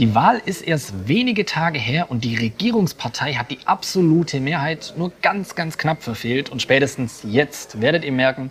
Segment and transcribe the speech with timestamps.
[0.00, 5.12] Die Wahl ist erst wenige Tage her und die Regierungspartei hat die absolute Mehrheit nur
[5.20, 6.48] ganz, ganz knapp verfehlt.
[6.48, 8.50] Und spätestens jetzt werdet ihr merken,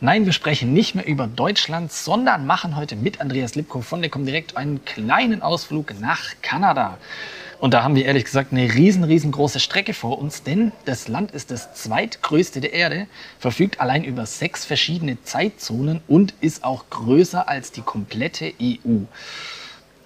[0.00, 4.10] nein, wir sprechen nicht mehr über Deutschland, sondern machen heute mit Andreas Lipko von der
[4.12, 6.98] Comdirect einen kleinen Ausflug nach Kanada.
[7.58, 11.32] Und da haben wir ehrlich gesagt eine riesen, riesengroße Strecke vor uns, denn das Land
[11.32, 13.08] ist das zweitgrößte der Erde,
[13.40, 19.06] verfügt allein über sechs verschiedene Zeitzonen und ist auch größer als die komplette EU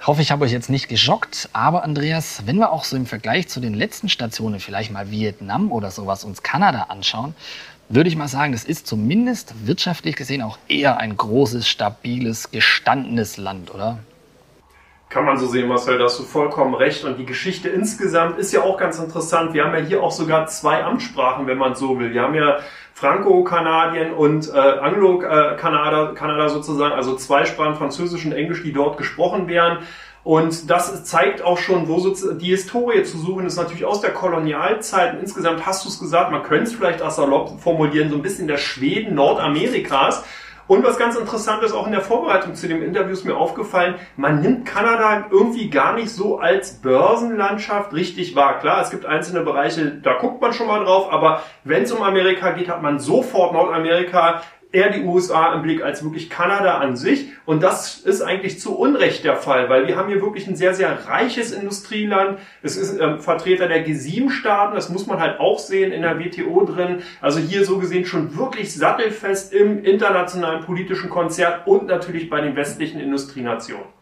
[0.06, 3.48] hoffe, ich habe euch jetzt nicht geschockt, aber Andreas, wenn wir auch so im Vergleich
[3.48, 7.34] zu den letzten Stationen vielleicht mal Vietnam oder sowas uns Kanada anschauen,
[7.88, 13.38] würde ich mal sagen, das ist zumindest wirtschaftlich gesehen auch eher ein großes, stabiles, gestandenes
[13.38, 13.98] Land, oder?
[15.08, 17.04] Kann man so sehen, Marcel, da hast du vollkommen recht.
[17.04, 19.54] Und die Geschichte insgesamt ist ja auch ganz interessant.
[19.54, 22.12] Wir haben ja hier auch sogar zwei Amtssprachen, wenn man so will.
[22.12, 22.58] Wir haben ja
[22.92, 29.48] Franco-Kanadien und äh, Anglo-Kanada Kanada sozusagen, also zwei Sprachen, Französisch und Englisch, die dort gesprochen
[29.48, 29.78] werden.
[30.24, 34.10] Und das zeigt auch schon, wo so die Historie zu suchen ist, natürlich aus der
[34.10, 35.14] Kolonialzeit.
[35.14, 38.22] Und insgesamt hast du es gesagt, man könnte es vielleicht als salopp formulieren, so ein
[38.22, 40.24] bisschen der Schweden Nordamerikas.
[40.68, 43.94] Und was ganz interessant ist, auch in der Vorbereitung zu dem Interview ist mir aufgefallen,
[44.16, 48.58] man nimmt Kanada irgendwie gar nicht so als Börsenlandschaft richtig wahr.
[48.60, 52.02] Klar, es gibt einzelne Bereiche, da guckt man schon mal drauf, aber wenn es um
[52.02, 56.96] Amerika geht, hat man sofort Nordamerika eher die USA im Blick als wirklich Kanada an
[56.96, 57.28] sich.
[57.46, 60.74] Und das ist eigentlich zu Unrecht der Fall, weil wir haben hier wirklich ein sehr,
[60.74, 62.38] sehr reiches Industrieland.
[62.62, 66.64] Es ist ähm, Vertreter der G7-Staaten, das muss man halt auch sehen in der WTO
[66.64, 67.02] drin.
[67.20, 72.54] Also hier so gesehen schon wirklich sattelfest im internationalen politischen Konzert und natürlich bei den
[72.54, 73.97] westlichen Industrienationen.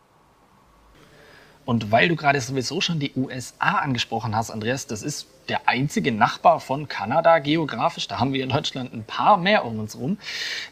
[1.67, 6.12] Und weil du gerade sowieso schon die USA angesprochen hast, Andreas, das ist der einzige
[6.12, 8.06] Nachbar von Kanada geografisch.
[8.06, 10.17] Da haben wir in Deutschland ein paar mehr um uns rum.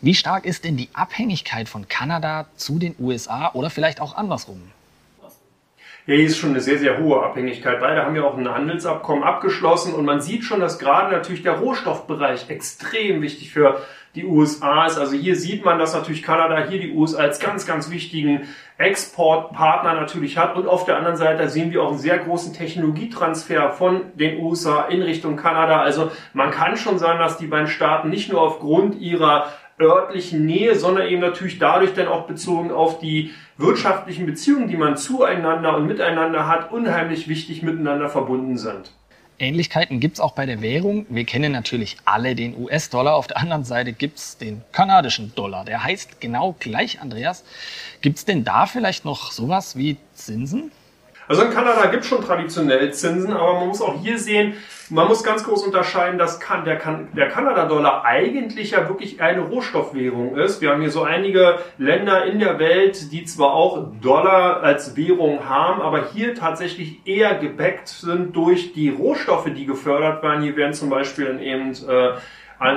[0.01, 4.63] Wie stark ist denn die Abhängigkeit von Kanada zu den USA oder vielleicht auch andersrum?
[6.07, 7.81] Ja, hier ist schon eine sehr, sehr hohe Abhängigkeit.
[7.81, 11.55] Beide haben ja auch ein Handelsabkommen abgeschlossen und man sieht schon, dass gerade natürlich der
[11.55, 13.83] Rohstoffbereich extrem wichtig für
[14.15, 14.99] die USA ist.
[14.99, 18.43] Also hier sieht man, dass natürlich Kanada hier die USA als ganz, ganz wichtigen
[18.79, 20.57] Exportpartner natürlich hat.
[20.57, 24.85] Und auf der anderen Seite sehen wir auch einen sehr großen Technologietransfer von den USA
[24.85, 25.81] in Richtung Kanada.
[25.81, 30.77] Also man kann schon sagen, dass die beiden Staaten nicht nur aufgrund ihrer örtlichen Nähe,
[30.77, 35.87] sondern eben natürlich dadurch dann auch bezogen auf die wirtschaftlichen Beziehungen, die man zueinander und
[35.87, 38.93] miteinander hat, unheimlich wichtig miteinander verbunden sind.
[39.39, 41.07] Ähnlichkeiten gibt es auch bei der Währung.
[41.09, 43.17] Wir kennen natürlich alle den US-Dollar.
[43.17, 45.65] Auf der anderen Seite gibt es den kanadischen Dollar.
[45.65, 47.45] Der heißt genau gleich, Andreas.
[48.01, 50.71] Gibt es denn da vielleicht noch sowas wie Zinsen?
[51.27, 54.55] Also in Kanada gibt es schon traditionell Zinsen, aber man muss auch hier sehen,
[54.91, 56.79] man muss ganz groß unterscheiden, dass der,
[57.17, 60.61] der Kanada-Dollar eigentlich ja wirklich eine Rohstoffwährung ist.
[60.61, 65.49] Wir haben hier so einige Länder in der Welt, die zwar auch Dollar als Währung
[65.49, 70.43] haben, aber hier tatsächlich eher gebackt sind durch die Rohstoffe, die gefördert werden.
[70.43, 72.15] Hier werden zum Beispiel eben äh,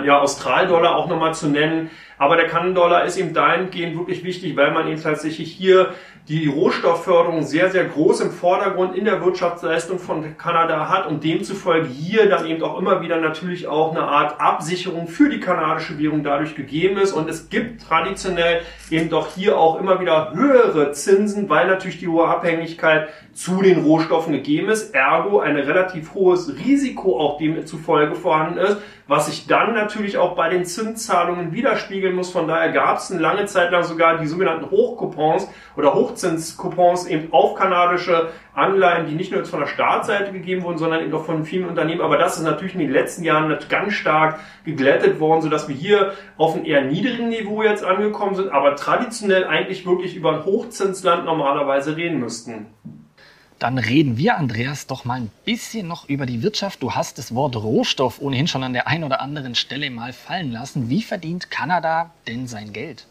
[0.05, 1.89] ja, Australdollar auch nochmal zu nennen.
[2.17, 5.93] Aber der Kanada-Dollar ist eben dahingehend wirklich wichtig, weil man eben tatsächlich hier
[6.27, 11.87] die Rohstoffförderung sehr, sehr groß im Vordergrund in der Wirtschaftsleistung von Kanada hat und demzufolge
[11.87, 16.23] hier dann eben auch immer wieder natürlich auch eine Art Absicherung für die kanadische Währung
[16.23, 17.13] dadurch gegeben ist.
[17.13, 22.09] Und es gibt traditionell eben doch hier auch immer wieder höhere Zinsen, weil natürlich die
[22.09, 28.57] hohe Abhängigkeit zu den Rohstoffen gegeben ist, ergo ein relativ hohes Risiko auch demzufolge vorhanden
[28.57, 28.77] ist,
[29.07, 32.31] was sich dann natürlich auch bei den Zinszahlungen widerspiegeln muss.
[32.31, 37.31] Von daher gab es eine lange Zeit lang sogar die sogenannten Hochcoupons oder Hochzinscoupons eben
[37.31, 41.25] auf kanadische Anleihen, die nicht nur jetzt von der Staatsseite gegeben wurden, sondern eben auch
[41.25, 42.01] von vielen Unternehmen.
[42.01, 46.13] Aber das ist natürlich in den letzten Jahren ganz stark geglättet worden, sodass wir hier
[46.37, 51.25] auf einem eher niedrigen Niveau jetzt angekommen sind, aber traditionell eigentlich wirklich über ein Hochzinsland
[51.25, 52.67] normalerweise reden müssten.
[53.59, 56.83] Dann reden wir, Andreas, doch mal ein bisschen noch über die Wirtschaft.
[56.83, 60.51] Du hast das Wort Rohstoff ohnehin schon an der einen oder anderen Stelle mal fallen
[60.51, 60.89] lassen.
[60.89, 63.07] Wie verdient Kanada denn sein Geld?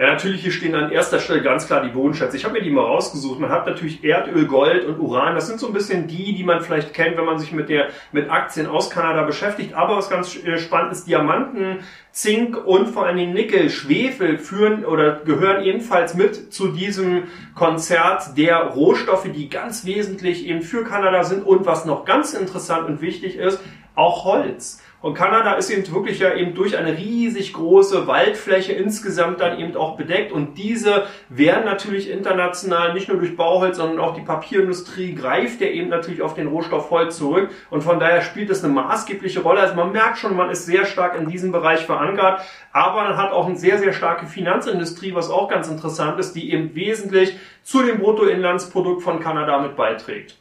[0.00, 2.34] Ja, natürlich, hier stehen an erster Stelle ganz klar die Bodenschätze.
[2.34, 3.38] Ich habe mir die mal rausgesucht.
[3.38, 5.34] Man hat natürlich Erdöl, Gold und Uran.
[5.34, 7.88] Das sind so ein bisschen die, die man vielleicht kennt, wenn man sich mit der,
[8.10, 9.74] mit Aktien aus Kanada beschäftigt.
[9.74, 11.80] Aber was ganz äh, spannend ist, Diamanten,
[12.12, 17.24] Zink und vor allen Dingen Nickel, Schwefel führen oder gehören ebenfalls mit zu diesem
[17.54, 21.44] Konzert der Rohstoffe, die ganz wesentlich eben für Kanada sind.
[21.44, 23.60] Und was noch ganz interessant und wichtig ist,
[23.94, 24.82] auch Holz.
[25.02, 29.74] Und Kanada ist eben wirklich ja eben durch eine riesig große Waldfläche insgesamt dann eben
[29.74, 30.30] auch bedeckt.
[30.30, 35.68] Und diese werden natürlich international nicht nur durch Bauholz, sondern auch die Papierindustrie greift ja
[35.68, 37.48] eben natürlich auf den Rohstoff Holz zurück.
[37.70, 39.60] Und von daher spielt das eine maßgebliche Rolle.
[39.60, 42.42] Also man merkt schon, man ist sehr stark in diesem Bereich verankert.
[42.72, 46.52] Aber man hat auch eine sehr, sehr starke Finanzindustrie, was auch ganz interessant ist, die
[46.52, 50.36] eben wesentlich zu dem Bruttoinlandsprodukt von Kanada mit beiträgt.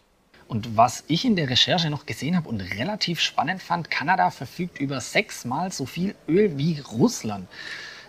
[0.49, 4.79] Und was ich in der Recherche noch gesehen habe und relativ spannend fand, Kanada verfügt
[4.79, 7.47] über sechsmal so viel Öl wie Russland.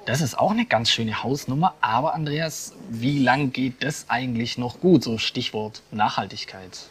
[0.06, 1.74] Das ist auch eine ganz schöne Hausnummer.
[1.82, 5.04] Aber Andreas, wie lang geht das eigentlich noch gut?
[5.04, 6.88] So Stichwort Nachhaltigkeit.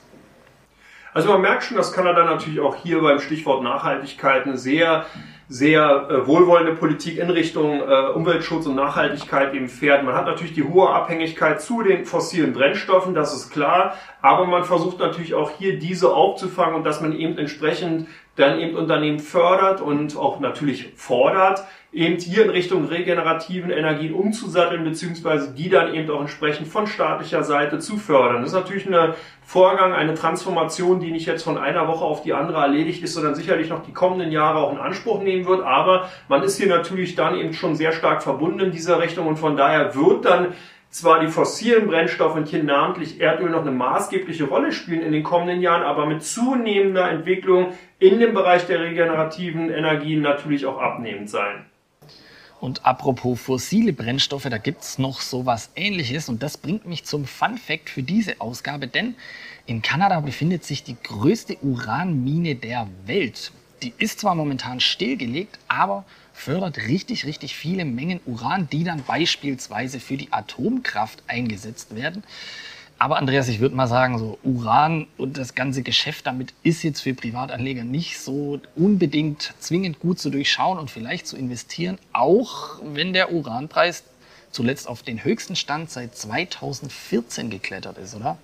[1.15, 5.07] Also man merkt schon, dass Kanada natürlich auch hier beim Stichwort Nachhaltigkeit eine sehr
[5.51, 10.03] sehr äh, wohlwollende Politik in Richtung äh, Umweltschutz und Nachhaltigkeit eben fährt.
[10.03, 14.63] Man hat natürlich die hohe Abhängigkeit zu den fossilen Brennstoffen, das ist klar, aber man
[14.63, 19.81] versucht natürlich auch hier diese aufzufangen und dass man eben entsprechend dann eben Unternehmen fördert
[19.81, 26.09] und auch natürlich fordert, eben hier in Richtung regenerativen Energien umzusatteln, beziehungsweise die dann eben
[26.11, 28.41] auch entsprechend von staatlicher Seite zu fördern.
[28.41, 32.33] Das ist natürlich ein Vorgang, eine Transformation, die nicht jetzt von einer Woche auf die
[32.33, 35.63] andere erledigt ist, sondern sicherlich noch die kommenden Jahre auch in Anspruch nehmen wird.
[35.63, 39.37] Aber man ist hier natürlich dann eben schon sehr stark verbunden in dieser Richtung und
[39.37, 40.53] von daher wird dann
[40.89, 45.23] zwar die fossilen Brennstoffe und hier namentlich Erdöl noch eine maßgebliche Rolle spielen in den
[45.23, 51.29] kommenden Jahren, aber mit zunehmender Entwicklung in dem Bereich der regenerativen Energien natürlich auch abnehmend
[51.29, 51.65] sein.
[52.59, 57.05] Und apropos fossile Brennstoffe, da gibt es noch so was ähnliches und das bringt mich
[57.05, 59.15] zum Fun Fact für diese Ausgabe, denn
[59.65, 63.53] in Kanada befindet sich die größte Uranmine der Welt.
[63.81, 66.03] Die ist zwar momentan stillgelegt, aber
[66.39, 72.23] fördert richtig, richtig viele Mengen Uran, die dann beispielsweise für die Atomkraft eingesetzt werden.
[72.97, 77.01] Aber Andreas, ich würde mal sagen, so Uran und das ganze Geschäft damit ist jetzt
[77.01, 83.13] für Privatanleger nicht so unbedingt zwingend gut zu durchschauen und vielleicht zu investieren, auch wenn
[83.13, 84.03] der Uranpreis
[84.51, 88.37] zuletzt auf den höchsten Stand seit 2014 geklettert ist, oder?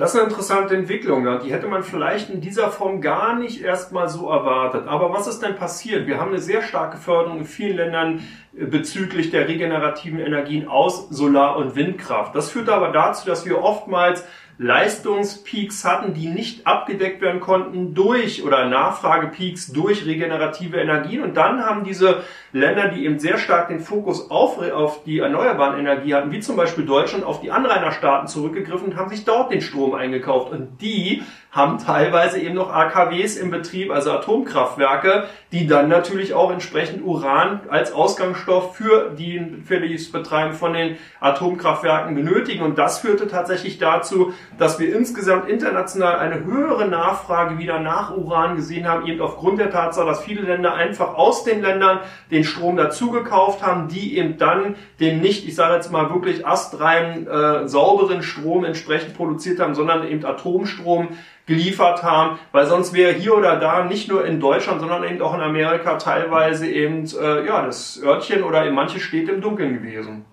[0.00, 1.26] Das ist eine interessante Entwicklung.
[1.44, 4.88] Die hätte man vielleicht in dieser Form gar nicht erstmal so erwartet.
[4.88, 6.06] Aber was ist denn passiert?
[6.06, 8.22] Wir haben eine sehr starke Förderung in vielen Ländern
[8.56, 12.34] äh, bezüglich der regenerativen Energien aus Solar- und Windkraft.
[12.34, 14.24] Das führt aber dazu, dass wir oftmals
[14.62, 21.22] Leistungspeaks hatten, die nicht abgedeckt werden konnten durch oder Nachfragepeaks durch regenerative Energien.
[21.22, 25.80] Und dann haben diese Länder, die eben sehr stark den Fokus auf, auf die erneuerbaren
[25.80, 29.62] Energie hatten, wie zum Beispiel Deutschland, auf die Anrainerstaaten zurückgegriffen und haben sich dort den
[29.62, 30.52] Strom eingekauft.
[30.52, 36.52] Und die haben teilweise eben noch AKWs im Betrieb, also Atomkraftwerke, die dann natürlich auch
[36.52, 42.62] entsprechend Uran als Ausgangsstoff für, die, für das Betreiben von den Atomkraftwerken benötigen.
[42.62, 48.54] Und das führte tatsächlich dazu, dass wir insgesamt international eine höhere Nachfrage wieder nach Uran
[48.54, 51.98] gesehen haben, eben aufgrund der Tatsache, dass viele Länder einfach aus den Ländern
[52.30, 57.26] den Strom dazugekauft haben, die eben dann den nicht, ich sage jetzt mal wirklich astreinen,
[57.26, 61.08] äh, sauberen Strom entsprechend produziert haben, sondern eben Atomstrom,
[61.50, 65.34] geliefert haben, weil sonst wäre hier oder da nicht nur in Deutschland, sondern eben auch
[65.34, 70.24] in Amerika teilweise eben äh, ja das Örtchen oder in manche Städte im Dunkeln gewesen.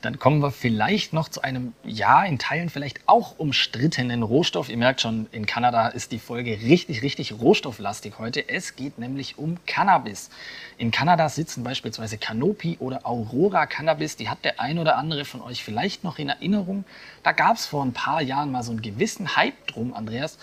[0.00, 4.68] Dann kommen wir vielleicht noch zu einem, ja, in Teilen vielleicht auch umstrittenen Rohstoff.
[4.68, 8.48] Ihr merkt schon, in Kanada ist die Folge richtig, richtig rohstofflastig heute.
[8.48, 10.30] Es geht nämlich um Cannabis.
[10.76, 14.14] In Kanada sitzen beispielsweise Canopy oder Aurora Cannabis.
[14.14, 16.84] Die hat der ein oder andere von euch vielleicht noch in Erinnerung.
[17.24, 20.38] Da gab es vor ein paar Jahren mal so einen gewissen Hype drum, Andreas.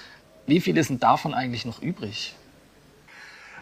[0.47, 2.35] Wie viel ist denn davon eigentlich noch übrig?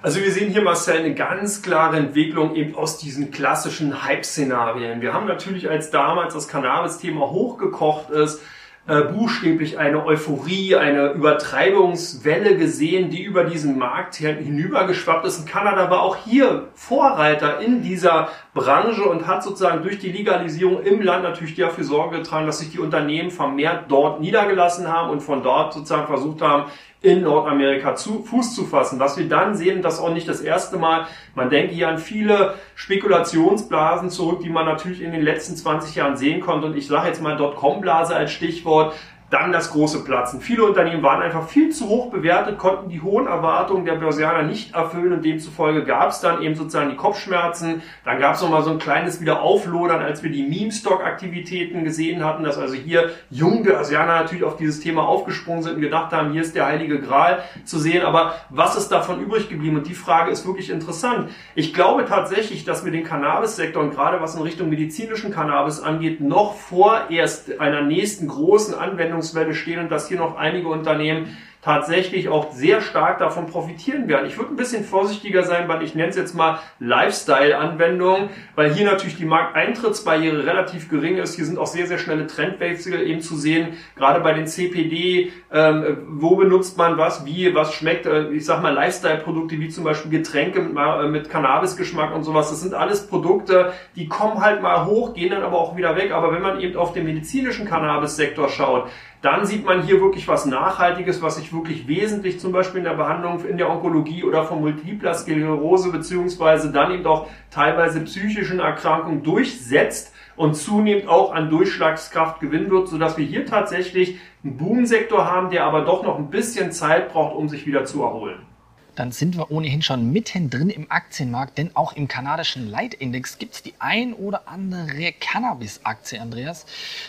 [0.03, 4.99] Also wir sehen hier, Marcel, eine ganz klare Entwicklung eben aus diesen klassischen Hype-Szenarien.
[4.99, 8.41] Wir haben natürlich, als damals das Cannabis-Thema hochgekocht ist,
[8.85, 15.39] äh, buchstäblich eine Euphorie, eine Übertreibungswelle gesehen, die über diesen Markt hinübergeschwappt ist.
[15.39, 20.83] Und Kanada war auch hier Vorreiter in dieser Branche und hat sozusagen durch die Legalisierung
[20.83, 25.21] im Land natürlich dafür Sorge getragen, dass sich die Unternehmen vermehrt dort niedergelassen haben und
[25.21, 26.69] von dort sozusagen versucht haben,
[27.03, 28.97] in Nordamerika zu, Fuß zu fassen.
[28.97, 31.05] Was wir dann sehen, das auch nicht das erste Mal,
[31.35, 36.15] man denke hier an viele Spekulationsblasen zurück, die man natürlich in den letzten 20 Jahren
[36.15, 36.65] sehen konnte.
[36.65, 38.95] Und ich sage jetzt mal Dotcom-Blase als Stichwort.
[39.29, 40.41] Dann das große Platzen.
[40.41, 44.75] Viele Unternehmen waren einfach viel zu hoch bewertet, konnten die hohen Erwartungen der Börsianer nicht
[44.75, 47.81] erfüllen und demzufolge gab es dann eben sozusagen die Kopfschmerzen.
[48.05, 52.59] Dann gab es nochmal so ein kleines Wiederauflodern, als wir die Meme-Stock-Aktivitäten gesehen hatten, dass
[52.59, 56.55] also hier junge Börsianer natürlich auf dieses Thema aufgesprungen sind und gedacht haben, hier ist
[56.55, 58.03] der heilige Gral zu sehen.
[58.03, 59.77] Aber was ist davon übrig geblieben?
[59.77, 61.29] Und die Frage ist wirklich interessant.
[61.55, 66.21] Ich glaube tatsächlich, dass wir den Cannabis-Sektor und gerade was in Richtung medizinischen Cannabis angeht,
[66.21, 72.27] noch vorerst einer nächsten großen Anwendung Entwicklungswelle stehen und dass hier noch einige Unternehmen tatsächlich
[72.27, 74.27] auch sehr stark davon profitieren werden.
[74.27, 78.85] Ich würde ein bisschen vorsichtiger sein, weil ich nenne es jetzt mal Lifestyle-Anwendung, weil hier
[78.85, 81.35] natürlich die Markteintrittsbarriere relativ gering ist.
[81.35, 85.99] Hier sind auch sehr, sehr schnelle Trendwechsel eben zu sehen, gerade bei den CPD, ähm,
[86.09, 90.11] wo benutzt man was, wie, was schmeckt, äh, ich sag mal Lifestyle-Produkte wie zum Beispiel
[90.11, 92.49] Getränke mit, äh, mit Cannabis-Geschmack und sowas.
[92.49, 96.11] Das sind alles Produkte, die kommen halt mal hoch, gehen dann aber auch wieder weg.
[96.11, 98.89] Aber wenn man eben auf den medizinischen Cannabis-Sektor schaut,
[99.23, 102.95] dann sieht man hier wirklich was Nachhaltiges, was sich wirklich wesentlich zum Beispiel in der
[102.95, 109.23] Behandlung in der Onkologie oder von Multipler Sklerose beziehungsweise dann eben auch teilweise psychischen Erkrankungen
[109.23, 115.51] durchsetzt und zunehmend auch an Durchschlagskraft gewinnen wird, sodass wir hier tatsächlich einen Boomsektor haben,
[115.51, 118.52] der aber doch noch ein bisschen Zeit braucht, um sich wieder zu erholen
[118.95, 123.63] dann sind wir ohnehin schon mittendrin im Aktienmarkt, denn auch im kanadischen Leitindex gibt es
[123.63, 126.65] die ein oder andere Cannabis-Aktie, Andreas.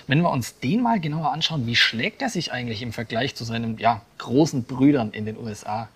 [0.06, 3.44] Wenn wir uns den mal genauer anschauen, wie schlägt er sich eigentlich im Vergleich zu
[3.44, 5.88] seinen ja, großen Brüdern in den USA?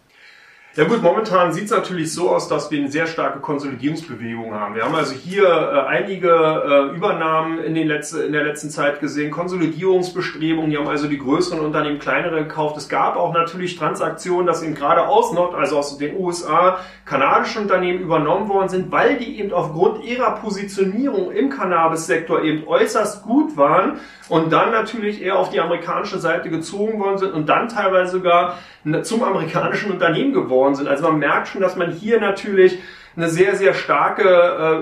[0.77, 4.75] Ja gut, momentan sieht es natürlich so aus, dass wir eine sehr starke Konsolidierungsbewegung haben.
[4.75, 9.01] Wir haben also hier äh, einige äh, Übernahmen in, den letzten, in der letzten Zeit
[9.01, 12.77] gesehen, Konsolidierungsbestrebungen, die haben also die größeren Unternehmen kleinere gekauft.
[12.77, 17.59] Es gab auch natürlich Transaktionen, dass eben gerade aus Nord, also aus den USA, kanadische
[17.61, 23.57] Unternehmen übernommen worden sind, weil die eben aufgrund ihrer Positionierung im Cannabis-Sektor eben äußerst gut
[23.57, 23.99] waren
[24.29, 28.59] und dann natürlich eher auf die amerikanische Seite gezogen worden sind und dann teilweise sogar
[29.03, 30.89] zum amerikanischen Unternehmen geworden sind.
[30.89, 32.79] Also man merkt schon, dass man hier natürlich
[33.17, 34.29] eine sehr, sehr starke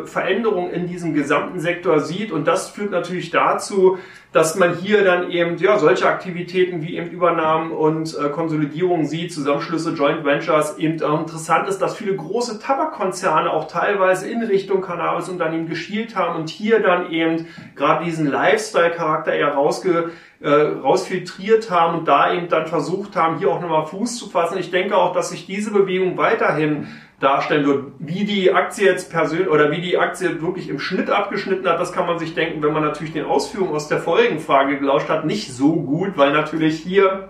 [0.05, 2.33] äh, Veränderung in diesem gesamten Sektor sieht.
[2.33, 3.99] Und das führt natürlich dazu,
[4.33, 9.33] dass man hier dann eben ja, solche Aktivitäten wie eben Übernahmen und äh, Konsolidierungen sieht,
[9.33, 10.79] Zusammenschlüsse, Joint Ventures.
[10.79, 16.39] Eben äh, interessant ist, dass viele große Tabakkonzerne auch teilweise in Richtung Cannabis-Unternehmen geschielt haben
[16.39, 22.49] und hier dann eben gerade diesen Lifestyle-Charakter eher rausge äh, rausfiltriert haben und da eben
[22.49, 24.59] dann versucht haben, hier auch nochmal Fuß zu fassen.
[24.59, 26.89] Ich denke auch, dass sich diese Bewegung weiterhin
[27.21, 27.85] darstellen wird.
[27.99, 31.93] Wie die Aktie jetzt persönlich oder wie die Aktie wirklich im Schnitt abgeschnitten hat, das
[31.93, 35.27] kann man sich denken, wenn man natürlich den Ausführungen aus der vorigen Frage gelauscht hat,
[35.27, 37.29] nicht so gut, weil natürlich hier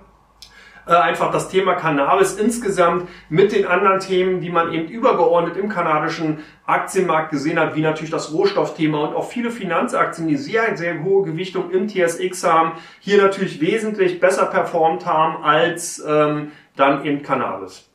[0.87, 5.69] äh, einfach das Thema Cannabis insgesamt mit den anderen Themen, die man eben übergeordnet im
[5.69, 11.03] kanadischen Aktienmarkt gesehen hat, wie natürlich das Rohstoffthema und auch viele Finanzaktien, die sehr, sehr
[11.03, 17.23] hohe Gewichtung im TSX haben, hier natürlich wesentlich besser performt haben als ähm, dann eben
[17.23, 17.91] Cannabis.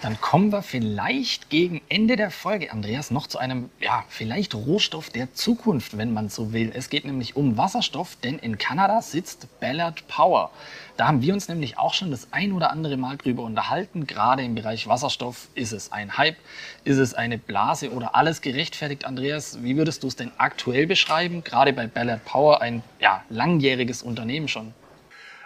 [0.00, 5.10] Dann kommen wir vielleicht gegen Ende der Folge, Andreas, noch zu einem, ja, vielleicht Rohstoff
[5.10, 6.70] der Zukunft, wenn man so will.
[6.72, 10.52] Es geht nämlich um Wasserstoff, denn in Kanada sitzt Ballard Power.
[10.96, 14.06] Da haben wir uns nämlich auch schon das ein oder andere Mal drüber unterhalten.
[14.06, 16.36] Gerade im Bereich Wasserstoff ist es ein Hype,
[16.84, 19.64] ist es eine Blase oder alles gerechtfertigt, Andreas?
[19.64, 21.42] Wie würdest du es denn aktuell beschreiben?
[21.42, 24.74] Gerade bei Ballard Power, ein ja, langjähriges Unternehmen schon.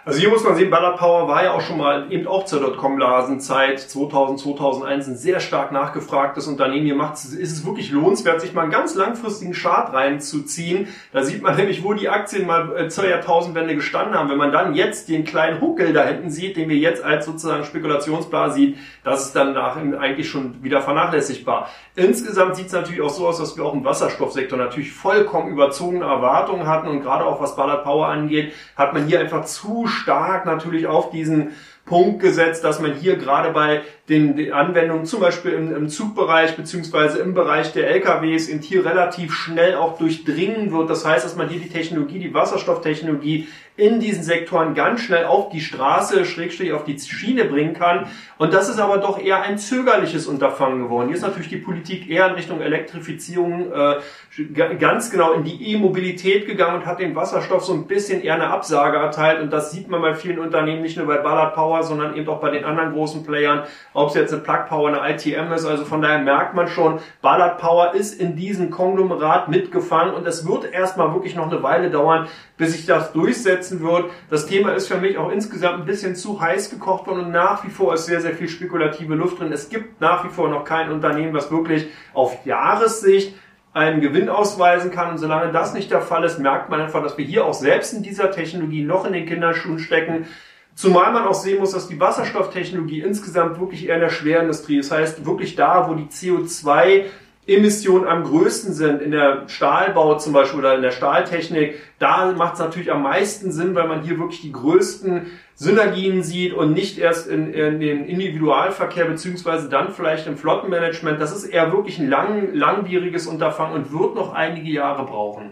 [0.05, 2.59] Also hier muss man sehen, Ballard Power war ja auch schon mal eben auch zur
[2.59, 6.85] Dotcom-Blasenzeit 2000, 2001 ein sehr stark nachgefragtes Unternehmen.
[6.85, 10.89] Hier macht, ist es wirklich lohnenswert, sich mal einen ganz langfristigen Chart reinzuziehen.
[11.13, 14.29] Da sieht man nämlich, wo die Aktien mal äh, zur Jahrtausendwende gestanden haben.
[14.29, 17.63] Wenn man dann jetzt den kleinen Huckel da hinten sieht, den wir jetzt als sozusagen
[17.63, 21.69] Spekulationsblase sieht, das ist dann eigentlich schon wieder vernachlässigbar.
[21.95, 26.03] Insgesamt sieht es natürlich auch so aus, dass wir auch im Wasserstoffsektor natürlich vollkommen überzogene
[26.03, 30.45] Erwartungen hatten und gerade auch was Ballard Power angeht, hat man hier einfach zu stark
[30.45, 31.53] natürlich auf diesen
[31.85, 36.57] Punkt gesetzt, dass man hier gerade bei den, den Anwendungen zum Beispiel im, im Zugbereich
[36.57, 40.89] beziehungsweise im Bereich der LKWs eben hier relativ schnell auch durchdringen wird.
[40.89, 45.49] Das heißt, dass man hier die Technologie, die Wasserstofftechnologie in diesen Sektoren ganz schnell auf
[45.49, 48.07] die Straße, Schrägstrich auf die Schiene bringen kann.
[48.37, 51.07] Und das ist aber doch eher ein zögerliches Unterfangen geworden.
[51.07, 56.45] Hier ist natürlich die Politik eher in Richtung Elektrifizierung äh, ganz genau in die E-Mobilität
[56.45, 59.41] gegangen und hat dem Wasserstoff so ein bisschen eher eine Absage erteilt.
[59.41, 62.41] Und das sieht man bei vielen Unternehmen, nicht nur bei Ballard Power, sondern eben auch
[62.41, 63.63] bei den anderen großen Playern,
[64.03, 65.65] ob es jetzt eine Plug Power, eine ITM ist.
[65.65, 70.47] Also von daher merkt man schon, Ballard Power ist in diesem Konglomerat mitgefangen und es
[70.47, 74.11] wird erstmal wirklich noch eine Weile dauern, bis sich das durchsetzen wird.
[74.29, 77.63] Das Thema ist für mich auch insgesamt ein bisschen zu heiß gekocht worden und nach
[77.65, 79.51] wie vor ist sehr, sehr viel spekulative Luft drin.
[79.51, 83.33] Es gibt nach wie vor noch kein Unternehmen, was wirklich auf Jahressicht
[83.73, 85.11] einen Gewinn ausweisen kann.
[85.11, 87.93] Und solange das nicht der Fall ist, merkt man einfach, dass wir hier auch selbst
[87.93, 90.27] in dieser Technologie noch in den Kinderschuhen stecken.
[90.75, 94.91] Zumal man auch sehen muss, dass die Wasserstofftechnologie insgesamt wirklich eher in der Schwerindustrie ist.
[94.91, 97.05] Das heißt, wirklich da, wo die CO2
[97.45, 102.53] Emissionen am größten sind, in der Stahlbau zum Beispiel oder in der Stahltechnik, da macht
[102.53, 106.97] es natürlich am meisten Sinn, weil man hier wirklich die größten Synergien sieht und nicht
[106.97, 111.21] erst in, in den Individualverkehr beziehungsweise dann vielleicht im Flottenmanagement.
[111.21, 115.51] Das ist eher wirklich ein lang, langwieriges Unterfangen und wird noch einige Jahre brauchen.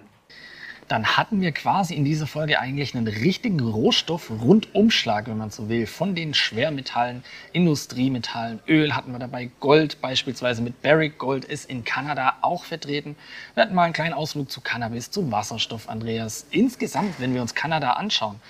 [0.92, 5.88] Dann hatten wir quasi in dieser Folge eigentlich einen richtigen Rohstoff-Rundumschlag, wenn man so will,
[5.88, 11.86] von den Schwermetallen, Industriemetallen, Öl hatten wir dabei, Gold beispielsweise mit Barrick Gold ist in
[11.86, 13.16] Kanada auch vertreten.
[13.54, 16.46] Wir hatten mal einen kleinen Ausflug zu Cannabis, zu Wasserstoff, Andreas.
[16.52, 18.42] Insgesamt, wenn wir uns Kanada anschauen,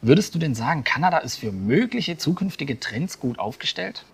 [0.00, 4.06] würdest du denn sagen, Kanada ist für mögliche zukünftige Trends gut aufgestellt?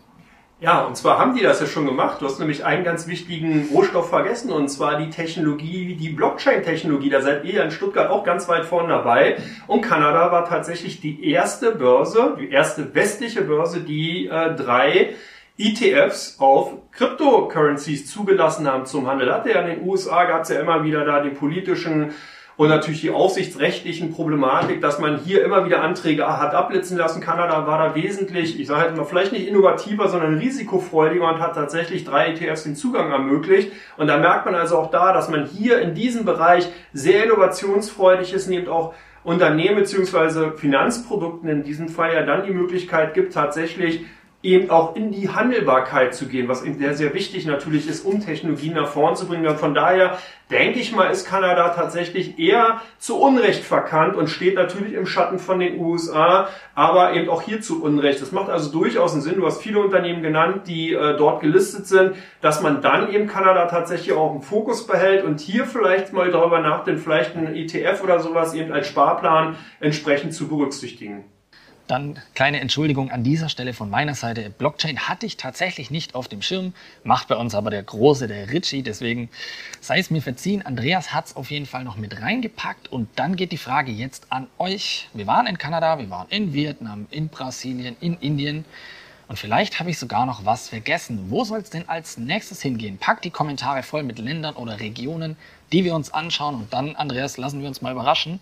[0.61, 2.21] Ja, und zwar haben die das ja schon gemacht.
[2.21, 7.11] Du hast nämlich einen ganz wichtigen Rohstoff vergessen, und zwar die Technologie, die Blockchain-Technologie.
[7.11, 9.37] Da seid ihr in Stuttgart auch ganz weit vorne dabei.
[9.69, 15.15] Und Kanada war tatsächlich die erste Börse, die erste westliche Börse, die äh, drei
[15.59, 19.33] ETFs auf Cryptocurrencies zugelassen haben zum Handel.
[19.33, 22.15] Hatte ja in den USA gab es ja immer wieder da die politischen
[22.59, 27.21] und natürlich die aufsichtsrechtlichen Problematik, dass man hier immer wieder Anträge hat abblitzen lassen.
[27.21, 31.55] Kanada war da wesentlich, ich sage halt mal, vielleicht nicht innovativer, sondern risikofreudiger und hat
[31.55, 33.71] tatsächlich drei ETFs den Zugang ermöglicht.
[33.97, 38.35] Und da merkt man also auch da, dass man hier in diesem Bereich sehr innovationsfreudig
[38.35, 44.05] ist, nimmt auch Unternehmen beziehungsweise Finanzprodukten in diesem Fall ja dann die Möglichkeit gibt, tatsächlich
[44.41, 48.75] eben auch in die Handelbarkeit zu gehen, was sehr, sehr wichtig natürlich ist, um Technologien
[48.75, 49.49] nach vorn zu bringen.
[49.49, 50.19] Und von daher
[50.49, 55.41] denke ich mal, ist Kanada tatsächlich eher zu Unrecht verkannt und steht natürlich im Schatten
[55.41, 58.23] von den USA, aber eben auch hier zu Unrecht.
[58.23, 59.37] Das macht also durchaus einen Sinn.
[59.37, 63.67] Du hast viele Unternehmen genannt, die äh, dort gelistet sind, dass man dann eben Kanada
[63.67, 68.21] tatsächlich auch im Fokus behält und hier vielleicht mal darüber nachdenkt, vielleicht einen ETF oder
[68.21, 71.25] sowas eben als Sparplan entsprechend zu berücksichtigen.
[71.89, 74.51] Dann kleine Entschuldigung an dieser Stelle von meiner Seite.
[74.51, 78.51] Blockchain hatte ich tatsächlich nicht auf dem Schirm, macht bei uns aber der Große, der
[78.51, 78.83] Ritchie.
[78.83, 79.31] Deswegen
[79.81, 80.61] sei es mir verziehen.
[80.61, 82.93] Andreas hat es auf jeden Fall noch mit reingepackt.
[82.93, 85.09] Und dann geht die Frage jetzt an euch.
[85.15, 88.67] Wir waren in Kanada, wir waren in Vietnam, in Brasilien, in Indien.
[89.29, 91.27] Und vielleicht habe ich sogar noch was vergessen.
[91.29, 92.97] Wo soll es denn als nächstes hingehen?
[92.97, 95.37] Packt die Kommentare voll mit Ländern oder Regionen,
[95.71, 96.55] die wir uns anschauen.
[96.55, 98.41] Und dann, Andreas, lassen wir uns mal überraschen,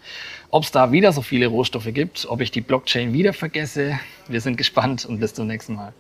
[0.50, 3.98] ob es da wieder so viele Rohstoffe gibt, ob ich die Blockchain wieder vergesse.
[4.28, 5.92] Wir sind gespannt und bis zum nächsten Mal.